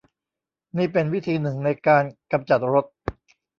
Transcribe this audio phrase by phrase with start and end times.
[0.77, 2.85] นี่เป็นวิธีหนึ่งในการกำจัดรถ